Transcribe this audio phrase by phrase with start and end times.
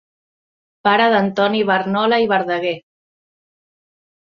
[0.89, 2.75] Pare d'Antoni Barnola i Verdaguer.